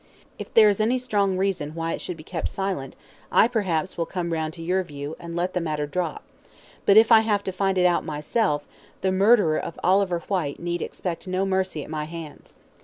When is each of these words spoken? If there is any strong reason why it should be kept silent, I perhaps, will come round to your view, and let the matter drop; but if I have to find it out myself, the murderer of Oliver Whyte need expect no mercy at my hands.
If 0.39 0.51
there 0.55 0.67
is 0.67 0.79
any 0.81 0.97
strong 0.97 1.37
reason 1.37 1.75
why 1.75 1.93
it 1.93 2.01
should 2.01 2.17
be 2.17 2.23
kept 2.23 2.49
silent, 2.49 2.95
I 3.31 3.47
perhaps, 3.47 3.99
will 3.99 4.07
come 4.07 4.33
round 4.33 4.55
to 4.55 4.63
your 4.63 4.81
view, 4.81 5.15
and 5.19 5.35
let 5.35 5.53
the 5.53 5.61
matter 5.61 5.85
drop; 5.85 6.23
but 6.87 6.97
if 6.97 7.11
I 7.11 7.19
have 7.19 7.43
to 7.43 7.51
find 7.51 7.77
it 7.77 7.85
out 7.85 8.03
myself, 8.03 8.63
the 9.01 9.11
murderer 9.11 9.59
of 9.59 9.79
Oliver 9.83 10.21
Whyte 10.27 10.59
need 10.59 10.81
expect 10.81 11.27
no 11.27 11.45
mercy 11.45 11.83
at 11.83 11.89
my 11.91 12.05
hands. 12.05 12.55